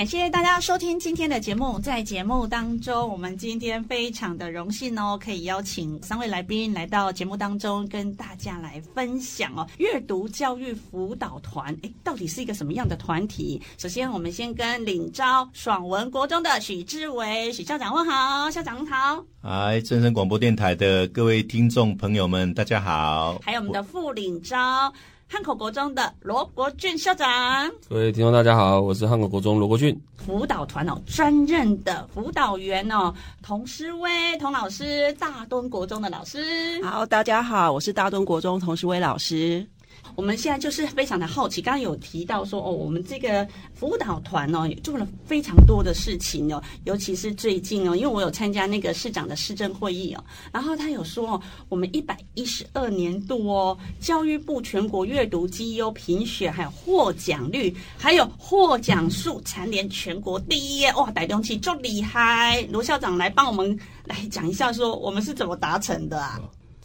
[0.00, 1.78] 感谢大家收听今天的节目。
[1.78, 9.66] 在节目当中，我们今天非常的荣幸哦，可以邀请三位来宾来到节目当中，跟大家来分享哦。
[9.76, 13.60] 阅读教育辅导团，诶，到底是一个什么样的团体？
[13.76, 19.22] 首先，我们先跟领招爽文国中的许志伟许校长问好，校长您好。
[19.42, 23.38] 嗨，正声广播电台的各位听众朋友们，大家好。
[23.42, 24.90] 还有我们的副领招。
[25.32, 29.96] 汉口国中的罗国俊校长，各位听众大家好，我是汉口国中罗国俊。
[30.16, 36.82] 辅导团哦，专任的辅导员哦，童诗薇童老师，大墩国中的老师。
[36.82, 39.64] 好，大家好，我是大墩国中童诗薇老师。
[40.16, 62.60] 我们现在就是非常的好奇，刚刚有提到说哦，我们这个辅导团哦，也做了非常多的事情哦，尤其是最近哦，因为我有参加那个市长的市政会议哦，然后他有说哦，我们一百一十二年度哦，教育部全国阅读绩优评选，还有获奖率，还有获奖数蝉联全国第一，哇，带动起就厉害！
[62.70, 66.40] 罗校长来帮我们来讲一下，说我们是怎么达成的啊？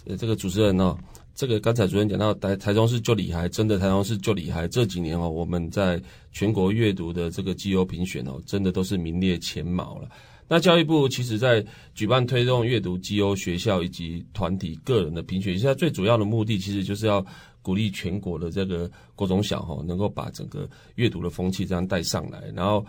[0.06, 0.96] 呃，这个主持人、哦？
[1.36, 4.70] 这个刚才主任讲到台台中市就厉害，真的台中市就厉害。
[4.70, 10.10] 这几年哦，我们在全国阅读的这个绩优评选哦，真的都是名列前茅了。
[10.48, 17.26] 那教育部其实在举办推动阅读绩优学校以及团体个人的评选，现在最主要的目的其实就是要
[17.62, 22.86] 鼓励全国的这个国中小哈，能够把整个阅读的风气这样带上来，然后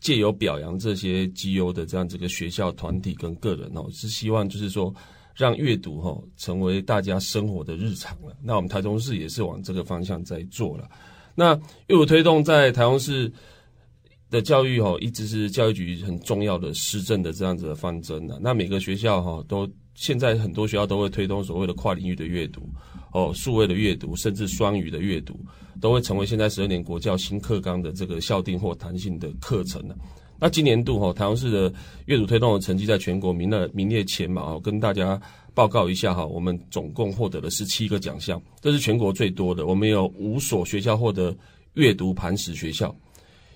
[0.00, 4.94] 借由表扬这些绩优的这样这个学校团体跟个人哦，是希望就是说。
[5.36, 8.34] 让阅读哈成为大家生活的日常了。
[8.42, 10.88] 那我们台中市也是往这个方向在做了。
[11.34, 11.54] 那
[11.88, 13.30] 阅读推动在台中市
[14.30, 18.38] 的教育哈，一直是教育局很重要的施政的这样子的方针的。
[18.40, 22.68] 那每个学校哈都现在很多学校都会推动所谓的跨领域的阅读
[23.12, 25.38] 哦，数位的阅读，甚至双语的阅读，
[25.80, 29.96] 都会成为现在十二年国教新课纲的这个校订或弹性的课程了。
[30.38, 31.72] 那今年度哈，台中市的
[32.06, 35.20] 阅读推动的成绩在全国名列名列前茅，跟大家
[35.54, 39.66] 报告一下哈，我们总共获得了十七个奖项，这是全国最多的。
[39.66, 41.36] 我们有五所学校获得
[41.74, 42.94] 阅读磐石学校，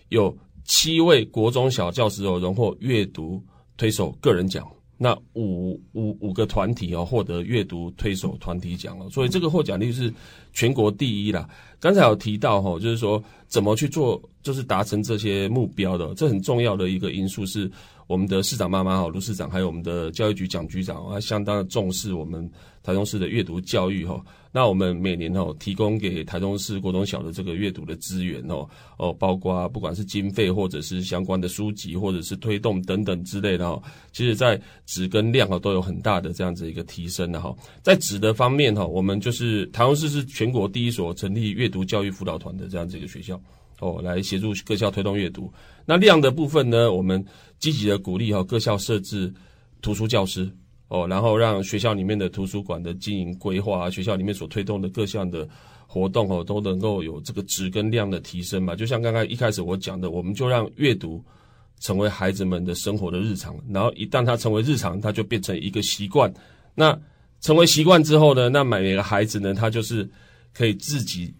[0.08, 3.42] 有七位国中小教师哦荣获阅读
[3.76, 4.66] 推手个人奖。
[5.02, 10.12] 那五五五个团体哦获得阅读推手团体奖哦，所以这个获奖率是
[10.52, 11.48] 全国第一啦。
[11.78, 17.70] 刚才有提到哈，就是说怎么去做，就是达成这些目标的，这很重要的一个因素是。
[18.06, 22.44] 我们的市长妈妈哈，卢市长，还有我们的教育局蒋局长，他相当的重视我们
[22.82, 24.20] 台中市的阅读教育哈。
[24.50, 28.68] 那我们每年哦提供给台中市国中小的这个阅读的资源哦
[28.98, 37.54] 哦，包括不管是经费或者是相关的书籍或者是推动等等之类的哈，其实在质跟量哦都有很大的这样子一个提升的哈。
[37.80, 43.38] 在质的方面哈，我们就是台中市是全国第一所成立阅读教育辅导团的这样子一个学校。
[43.78, 45.52] 哦，来协助各校推动阅读。
[45.84, 47.22] 那量的部分呢，我们
[47.58, 49.30] 积极的鼓励哈各校设置
[49.82, 50.50] 图书教师
[50.88, 55.46] 哦，然后让学校里面的图书馆的经营规划啊，学校里面所推动的各项的
[55.86, 58.74] 活动哦，都能够有这个质跟量的提升嘛。
[58.74, 61.22] 就像刚刚一开始我讲的，我们就让阅读
[61.80, 66.32] 成为孩子们的生活的日常，然后一旦它成为日常，它就变成一个习惯。
[66.74, 66.98] 那
[67.42, 70.06] 成为习惯之后呢，那每个孩子呢，他就是
[70.54, 71.32] 可以自己。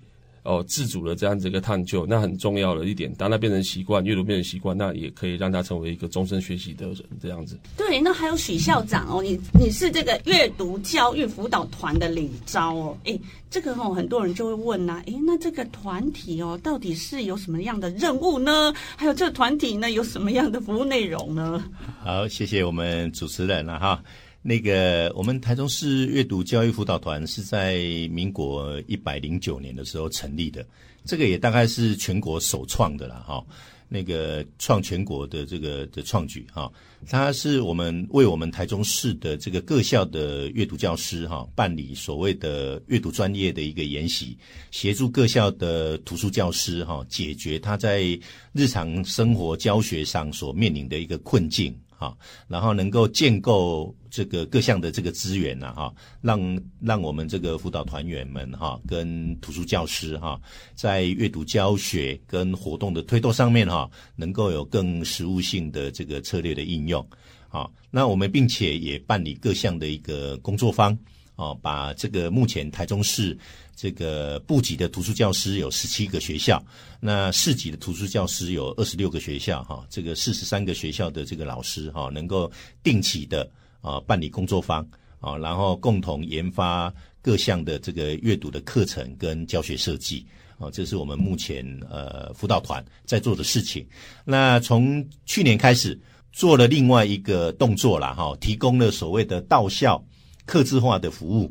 [0.42, 3.12] 哦，自主的这样子一个探究，那很重要的一点。
[3.18, 7.58] 当他变成习惯，阅读变成习惯，那也可以让他成为一个终身学习的人，这样子。
[7.76, 13.16] 对，那还有许校长哦，你你是这个阅读教育辅导团的领招哦，哎，
[13.50, 18.72] 这个哦，很多人就会问呐、啊，哎，那这个团体哦，到底是有什么样的任务呢？
[18.96, 21.62] 还有这个团体呢，有什么样的服务内容呢？
[22.02, 24.02] 好，谢谢我们主持人了、哈。
[24.42, 27.76] 那个，我们台中市阅读教育辅导团是在
[28.10, 30.66] 民国一百零九年的时候成立的，
[31.04, 33.44] 这个也大概是全国首创的了哈。
[33.92, 36.70] 那个创全国的这个的创举哈，
[37.08, 44.38] 它是我们为我们台中市的这个各校的阅读教师哈办理所谓的阅读专业的一个研习，
[44.70, 48.16] 协助各校的图书教师哈解决他在
[48.52, 51.76] 日常生活教学上所面临的一个困境。
[52.00, 52.16] 好，
[52.48, 60.40] 然后能够建构这个各项的这个资源呢，哈，让让我们这个辅导团员们哈，跟图书教师哈，
[60.74, 63.86] 在阅读教学跟活动的推动上面哈，
[64.16, 67.06] 能够有更实务性的这个策略的应用。
[67.50, 70.96] 好，那我们并且也办理各项的一个工作坊，
[71.36, 73.36] 哦，把这个目前台中市
[73.80, 76.62] 这个部级的图书教师有十七个学校，
[77.00, 83.50] 那市级的图书教师有二十六个学校，哈，这个四十三个学校的这个老师哈，能够定期的
[83.80, 84.86] 啊办理工作坊
[85.18, 86.92] 啊，然后共同研发
[87.22, 90.26] 各项的这个阅读的课程跟教学设计
[90.58, 93.88] 啊，这是我们目前呃辅导团在做的事情。
[94.26, 95.98] 那从去年开始
[96.32, 100.04] 做了另外一个动作了哈，提供了所谓的到校
[100.44, 101.50] 客制化的服务。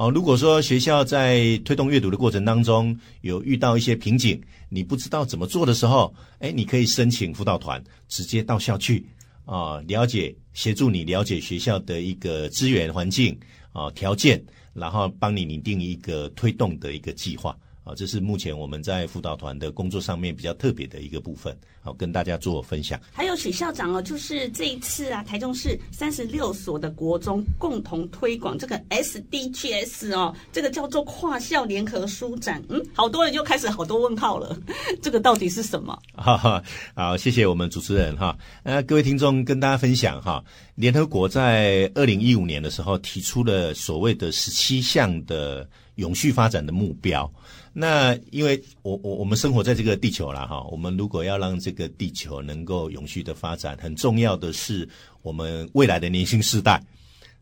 [0.00, 9.04] 哦，如果说学校在推动阅读的过程当中有遇到一些瓶颈，你不知道怎么做的时候，哎，你可以申请辅导团，直接到校去
[9.44, 13.38] 啊，了解协助你了解学校的一个资源环境
[13.74, 14.42] 啊条件，
[14.72, 17.54] 然后帮你拟定一个推动的一个计划。
[17.82, 23.00] 啊，这是目前我们在辅导团的工作上面比较特别的一个部分，好跟大家做分享。
[23.12, 32.62] 还有许校长哦，就是这一次啊，台中市三十六所的国中共同推广这个 SDGs 哦，这个叫做跨校联合书展。
[32.68, 34.56] 嗯，好多人就开始好多问号了，
[35.00, 35.98] 这个到底是什么？
[36.14, 36.62] 哈哈，
[36.94, 38.36] 好，谢谢我们主持人哈。
[38.62, 40.44] 呃，各位听众跟大家分享哈，
[40.74, 45.66] 联合国在二零一五年的时候提出了所谓的十七项的
[46.00, 47.30] 永续发展的目标。
[47.72, 54.88] 那因为我我我们生活在这个地球啦哈，我们如果要让这个地球能够永续的发展，很重要的是
[55.22, 56.82] 我们未来的年轻世代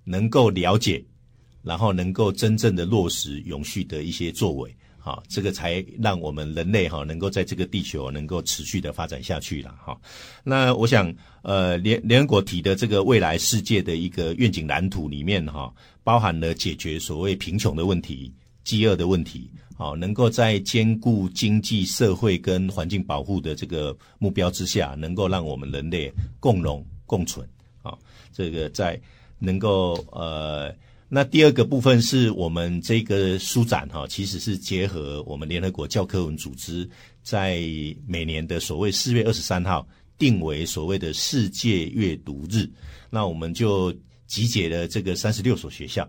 [0.04, 1.02] 能够了解，
[1.62, 9.98] 然后能够真正的落实永续的一些作为，哈，这个才让我们人类哈能够在这个地球能够持续的发展下去了哈。
[10.44, 11.10] 那我想，
[11.40, 15.72] 呃，联联合国提的这个未来世界的一个愿景蓝图里面哈，
[16.04, 18.30] 包含了解决所谓贫穷的问题、
[18.64, 19.50] 饥饿的问题。
[19.76, 27.48] 好，能够在兼顾经济社会跟环境保护的这个目标之下，能够让我们人类共荣共存。
[27.82, 27.96] 啊，
[28.32, 29.00] 这个在
[29.38, 30.74] 能够呃，
[31.08, 36.88] 那第二个部分是我们这个书展哈，其实是结合我们联合国教科文组织
[37.22, 37.62] 在
[38.04, 39.86] 每年的所谓四月二十三号
[40.18, 42.68] 定为所谓的世界阅读日，
[43.10, 43.94] 那我们就
[44.26, 46.06] 集结了这个三十六所学校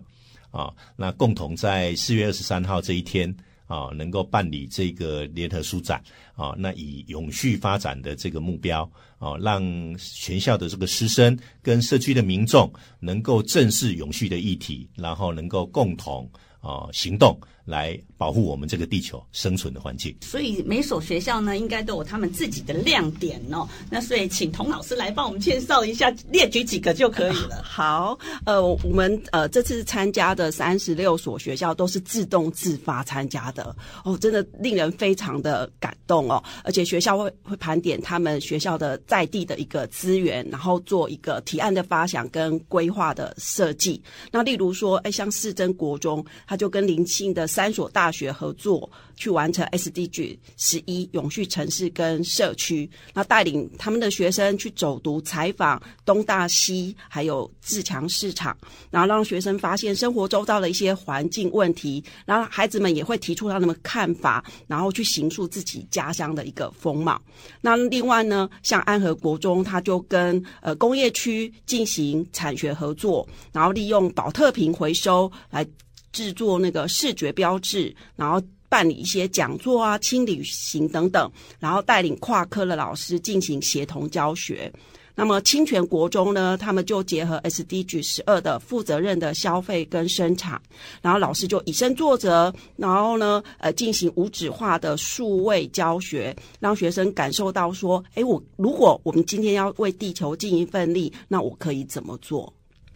[0.50, 3.34] 啊，那共同在四月二十三号这一天。
[3.66, 6.02] 啊，能够办理这个联合书展
[6.34, 8.82] 啊，那以永续发展的这个目标
[9.20, 9.62] 啊，让
[9.96, 12.68] 全校的这个师生跟社区的民众
[12.98, 16.28] 能够正视永续的议题，然后能够共同
[16.60, 17.38] 啊行动。
[17.66, 23.68] 来保护我们这个地球生存的环境，所以每所学校呢，应该都有他们自己的亮点哦。
[23.88, 27.60] 那所以，请童老师来帮我们介绍一下，列举几个就可以了。
[27.62, 36.42] 好，呃，我们呃这次参加的三十六所学校都是自动自发参加的哦，真的令人非常的感动哦。
[36.64, 44.02] 而且学校会会盘点他们学校的在地的一个资源，然后做一个提案的发想跟规划的设计。
[44.32, 58.58] 那例如说，哎，像市政国中，他就跟邻近的三所大学合作去完成 SDG 十一永续城市跟社区，那带领他们的学生去走读采访东大西，还有自强市场，
[58.90, 67.22] 然后让学生发现生活周遭的一些环境问题，然后孩子们也会提出他们的看法，然后去形塑自己家乡的一个风貌。
[67.60, 75.64] 那另外呢，像安和国中，他就跟呃工业区进行产学合作，然后利用宝特瓶回收来。
[76.12, 84.72] 制作那个视觉标志，然后办理一些讲座啊、轻旅行等等，然后带领跨科的老师进行协同教学。
[85.16, 90.58] 那么清泉国中呢，他们就结合 SDG 十二的负责任的消费跟生产，
[91.02, 102.50] 然后老师就以身作则，然后呢，呃，进行无纸化的数位教学，让学生感受到说，诶，我如果我们今天要为地球尽一份力，那我可以怎么做？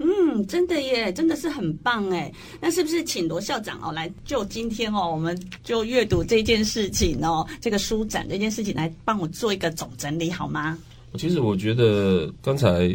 [0.05, 2.31] 嗯，真的耶，真的是很棒哎。
[2.61, 10.77] 那是不是请罗校长哦来就今天哦，我们就阅读这件事情哦，这个书展这件事情来帮我做一个总整理好吗？
[11.17, 12.95] 其实我觉得刚才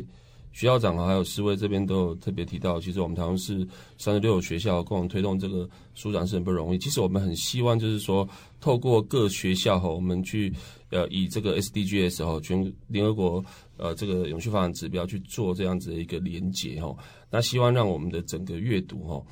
[0.59, 3.65] 徐校长还有四位这边都有特别提到，其实我们台湾是
[3.97, 6.77] 三十六个学校共同推动这个书展是很不容易。
[6.77, 8.27] 其实我们很希望就是说，
[8.59, 10.53] 透过各学校哈，我们去
[10.89, 13.45] 呃以这个 SDGs 哈全联合国。
[13.77, 16.93] 呃，这个永续发展指标去做这样子的一个连结哈，
[17.31, 19.25] 那希望让我们的整个阅读哈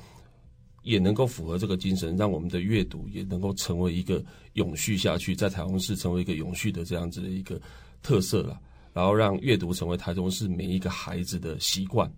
[0.82, 7.60] 也能够符合这个精神，让我们的阅读也能够成为一个永续下去，在台中市成为一个永续的这样子的一个
[8.02, 8.58] 特色了，
[8.98, 12.12] 然后让阅读成为台中市每一个孩子的习惯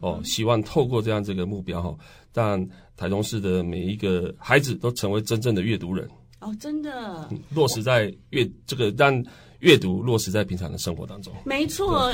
[0.00, 1.96] 哦，希望透过这样这个目标哈，
[2.32, 6.08] 让台中市的每一个孩子都成为真正的阅读人
[6.40, 9.24] 哦，真的落实在阅这个让。
[9.60, 12.12] 阅读落实在平常的生活当中，没错。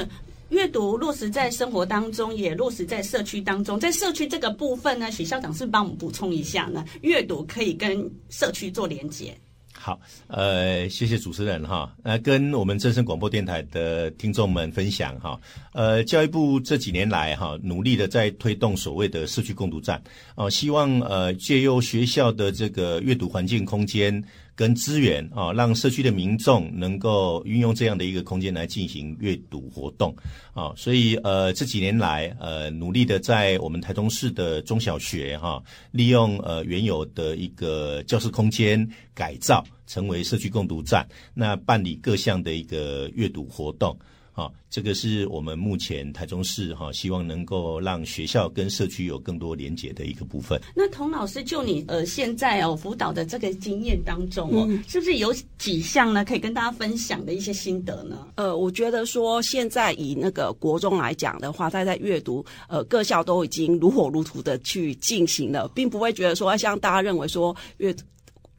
[0.50, 3.80] 阅读落实在生活当中，也落实在社区当中。
[3.80, 6.84] 在社区这个部分呢，许校长是帮我们补充一下呢？
[7.02, 9.36] 阅读可以跟社区做连接。
[9.72, 15.40] 好，呃，谢谢主持人哈，呃，跟我们真声广播电台的听众们分享哈，
[15.72, 20.02] 呃，教育部这几年来哈，努力的在推动所谓的社区共读站，
[20.34, 24.22] 哦，希望呃借由学校的这个阅读环境空间。
[24.60, 30.14] 跟资源啊，让社区的民众能够运用这样的一个空间来进行阅读活动
[30.52, 35.62] 啊，所以呃这几年来呃努力的在我们台中市的中小学哈，
[35.92, 43.98] 利用呃原有的一个教室空间改造，成为社区共读站，那办理各项的一个阅读活动。
[44.40, 50.58] 啊，这个是我们目前台中市哈，希望能够让学校跟社区有更多连结的一个部分。
[50.74, 58.28] 那童老师，就你呃现在哦辅导的这个经验当中哦，嗯、是不是有几项呢可以跟大家分享的一些心得呢？
[58.36, 68.04] 呃，我觉得说现在以那个国中来讲的话，他在阅读呃各校都已经如火如荼的去进行了，并不会觉得说像大家认为说阅读。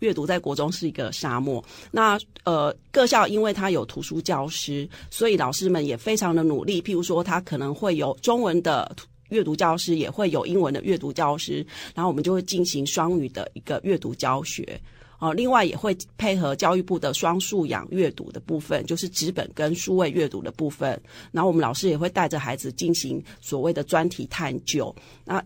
[0.01, 1.63] 阅读在国中是一个沙漠。
[1.89, 6.81] 那呃，各校因为它有图书教师，所以老师们也非常的努力。
[6.81, 8.96] 譬如说，他可能会有中文的
[9.29, 11.65] 阅读教师，也会有英文的阅读教师，
[11.96, 14.79] 然后我们就会进行双语的一个阅读教学。
[15.20, 21.00] 哦、另外也会配合教育部的双素养阅读的部分，就是纸本跟数位阅读的部分。
[21.31, 24.93] 然后我们老师也会带着孩子进行所谓的专题探究。
[25.24, 25.39] 那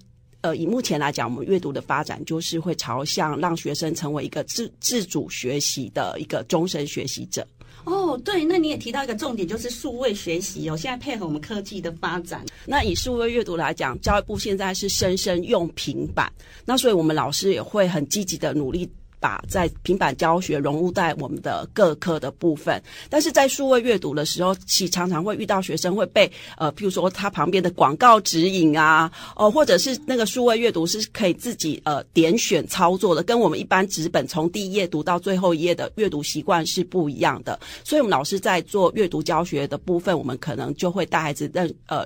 [0.45, 7.43] 呃，以目前来讲，我们阅读的发展就是会朝向让学生成为一个自自主学习的一个终身学习者。
[7.85, 10.77] 哦，对，那你也提到一个重点，就是数位学习哦。
[10.77, 16.31] 现在配合我们科技的发展，那以数位阅读来讲，教育部现在是生生用平板，
[16.63, 18.87] 那所以我们老师也会很积极的努力。
[19.25, 22.79] 把在平板教学融入在我们的各科的部分，
[23.09, 37.59] 但是在数位阅读的时候，其常常会遇到学生会被呃，譬如说他旁边的广告指引啊，哦、或者是那个数位阅读是可以自己呃点选操作的，跟我们一般纸本从第一页读到最后一页的阅读习惯是不一样的。
[37.83, 42.05] 所以，我们老师在做阅读教学的部分，我们可能就会带孩子认呃。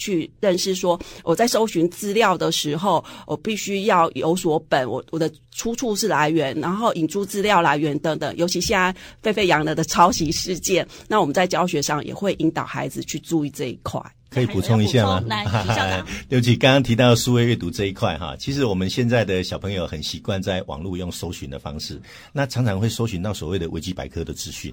[0.00, 8.34] 去认识说，我在搜寻资料的时候，我必须要有所本，我我的出处是来源，然后引出资料来源等等。
[8.36, 8.92] 尤其现在
[9.22, 14.00] 沸沸扬扬的抄袭事件，那我们在教学上也会引导孩子去注意这一块。
[14.30, 15.20] 可以补充一下吗？
[15.26, 15.44] 来，
[16.28, 22.00] 对不起，刚刚提到数位阅读这一块哈，其实我们现在的小朋友很习惯在网络用搜寻的方式，
[22.32, 24.72] 那常常会搜寻到所谓的维基百科的资讯。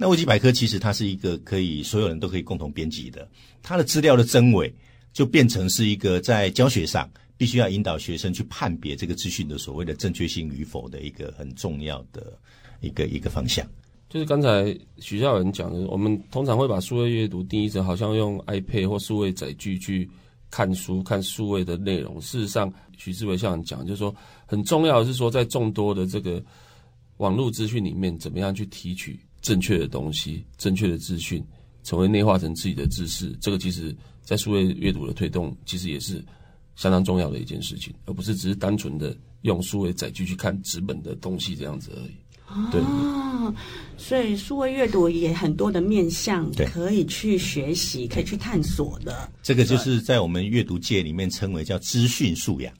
[0.00, 3.28] 那维基百科其实它是一个可以所有人都可以共同编辑的，
[3.62, 4.72] 它的资料的真伪
[5.12, 12.38] 就变成是一个在教学上必须要引导学生去判别这个资讯的所谓的正确性与否的一个很重要的
[12.80, 13.66] 一个一个方向。
[14.08, 20.08] 就是刚才许校长讲的，我们通常会把数位阅读定义成好像用 iPad 或数位载具去
[20.48, 22.18] 看书、看数位的内容。
[22.20, 24.14] 事实上，许志伟校长讲，就是说
[24.46, 26.42] 很重要的是说，在众多的这个
[27.18, 29.20] 网络资讯里面，怎么样去提取。
[29.40, 31.44] 正确的东西，正确的资讯，
[31.82, 36.24] 成为内化成自己的知识，这个其实，在数位阅读的推动，其实也是
[36.76, 42.14] 相当重要的一件事情，而不是只是单纯的用数位载具去看纸本的东西这样子而已。
[42.72, 43.54] 对，哦，
[43.98, 49.30] 所以数位阅读也很多的面向可以去学习，可以去探索的。
[49.42, 52.72] 这个就是在我们阅读界里面称为叫资讯素养。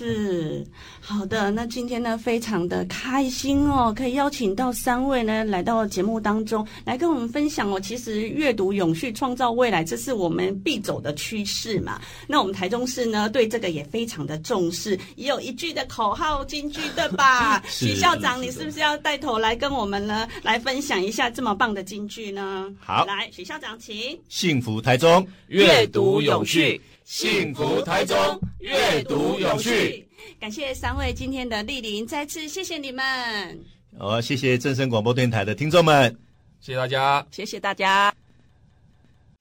[0.00, 0.66] 哦，是。
[1.00, 7.80] 好的，那今天呢，非常的开心哦，可以邀请到三位呢来到节目当中来跟我们分享哦。
[7.80, 12.00] 其实阅读永续创造未来，这是我们必走的趋势嘛。
[12.26, 17.62] 那我们台中市呢，对这个也非常的重视，也有一句的口号金句，对吧？
[17.68, 22.70] 许校长，你是不是要带头来跟我们呢来分享一下这么棒的金句呢？
[22.78, 24.18] 好，来，许校长，请。
[24.28, 26.80] 幸福台中，阅读永续。
[27.10, 28.16] 幸福台中，
[28.60, 30.06] 阅读有趣。
[30.38, 33.04] 感谢三位今天的莅临，再次谢谢你们。
[33.98, 36.16] 好，谢谢正声广播电台的听众们，
[36.60, 38.14] 谢谢大家，谢谢大家。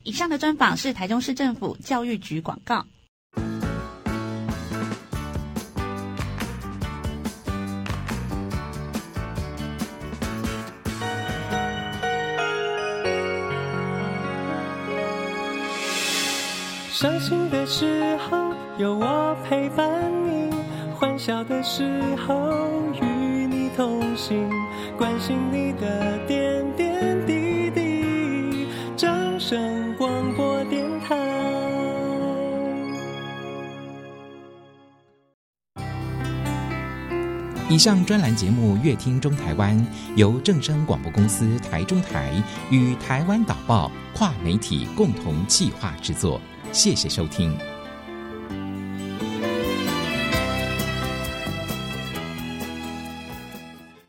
[0.01, 2.83] 以上的专访是台中市政府教育局广告。
[16.99, 19.87] 伤心的时候有我陪伴
[20.27, 20.53] 你，
[20.93, 21.89] 欢笑的时
[22.27, 22.67] 候
[23.01, 24.49] 与你同行，
[24.97, 28.67] 关心你的点点滴滴。
[28.97, 31.15] 掌声广播电台。
[37.69, 39.77] 以上专栏节目《乐听中台湾》
[40.17, 42.33] 由正声广播公司台中台
[42.69, 47.78] 与台湾导报跨媒体共同企划制作，谢谢收听。